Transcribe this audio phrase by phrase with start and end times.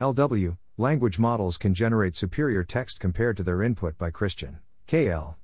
[0.00, 4.58] LW Language models can generate superior text compared to their input by Christian.
[4.88, 5.36] KL.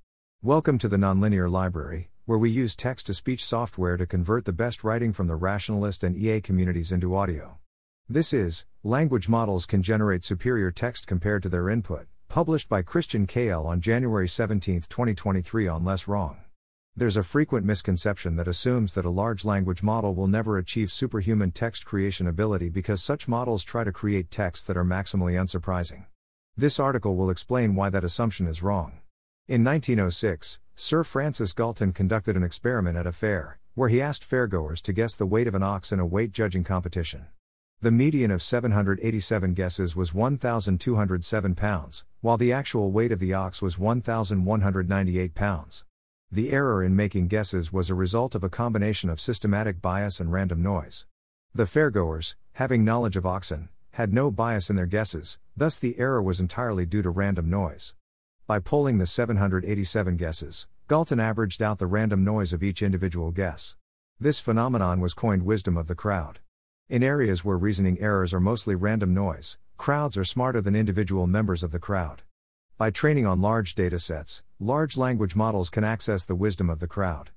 [0.42, 4.52] Welcome to the Nonlinear Library, where we use text to speech software to convert the
[4.52, 7.58] best writing from the rationalist and EA communities into audio.
[8.09, 13.29] This is Language Models Can Generate Superior Text Compared to Their Input, published by Christian
[13.29, 16.39] KL on January 17, 2023 on Less Wrong.
[16.96, 21.52] There's a frequent misconception that assumes that a large language model will never achieve superhuman
[21.52, 26.07] text creation ability because such models try to create texts that are maximally unsurprising.
[26.57, 28.98] This article will explain why that assumption is wrong.
[29.46, 34.82] In 1906, Sir Francis Galton conducted an experiment at a fair, where he asked fairgoers
[34.82, 37.26] to guess the weight of an ox in a weight judging competition.
[37.80, 43.62] The median of 787 guesses was 1,207 pounds, while the actual weight of the ox
[43.62, 45.84] was 1,198 pounds.
[46.32, 50.30] The error in making guesses was a result of a combination of systematic bias and
[50.30, 51.04] random noise.
[51.52, 56.22] The fairgoers, having knowledge of oxen, had no bias in their guesses, thus the error
[56.22, 57.94] was entirely due to random noise.
[58.46, 63.74] By polling the 787 guesses, Galton averaged out the random noise of each individual guess.
[64.20, 66.39] This phenomenon was coined wisdom of the crowd.
[66.89, 71.65] In areas where reasoning errors are mostly random noise, crowds are smarter than individual members
[71.65, 72.22] of the crowd.
[72.78, 77.30] By training on large datasets, large language models can access the wisdom of the crowd.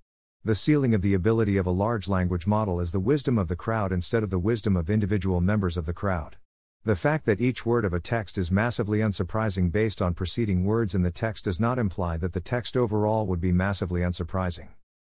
[0.43, 3.55] The ceiling of the ability of a large language model is the wisdom of the
[3.55, 6.35] crowd instead of the wisdom of individual members of the crowd.
[6.83, 10.95] The fact that each word of a text is massively unsurprising based on preceding words
[10.95, 14.67] in the text does not imply that the text overall would be massively unsurprising.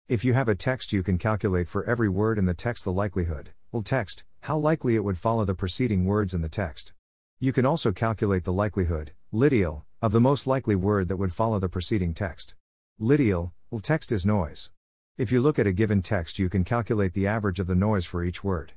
[0.08, 2.94] If you have a text, you can calculate for every word in the text the
[2.94, 6.94] likelihood, well, text, how likely it would follow the preceding words in the text.
[7.42, 11.58] You can also calculate the likelihood, literal, of the most likely word that would follow
[11.58, 12.54] the preceding text.
[13.00, 14.70] Literal, well, text is noise.
[15.18, 18.06] If you look at a given text, you can calculate the average of the noise
[18.06, 18.74] for each word.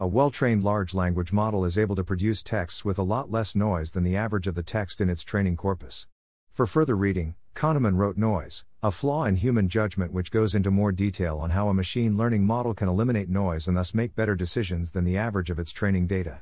[0.00, 3.54] A well trained large language model is able to produce texts with a lot less
[3.54, 6.08] noise than the average of the text in its training corpus.
[6.50, 10.90] For further reading, Kahneman wrote Noise, a flaw in human judgment, which goes into more
[10.90, 14.90] detail on how a machine learning model can eliminate noise and thus make better decisions
[14.90, 16.40] than the average of its training data.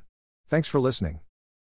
[0.49, 1.21] Thanks for listening.